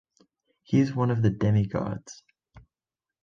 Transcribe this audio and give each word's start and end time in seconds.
He 0.63 0.79
is 0.79 0.95
one 0.95 1.11
of 1.11 1.21
the 1.21 1.29
demigods. 1.29 2.23